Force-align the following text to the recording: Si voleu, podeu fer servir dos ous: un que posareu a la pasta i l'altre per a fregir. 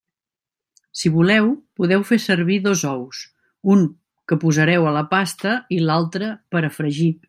Si 1.01 1.11
voleu, 1.17 1.49
podeu 1.81 2.05
fer 2.11 2.19
servir 2.23 2.57
dos 2.69 2.83
ous: 2.93 3.21
un 3.77 3.87
que 4.31 4.41
posareu 4.47 4.89
a 4.91 4.97
la 4.99 5.07
pasta 5.15 5.57
i 5.79 5.83
l'altre 5.89 6.35
per 6.57 6.69
a 6.71 6.77
fregir. 6.81 7.11